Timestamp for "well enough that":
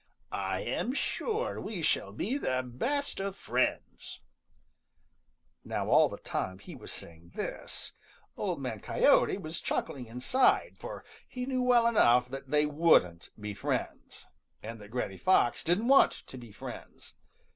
11.61-12.49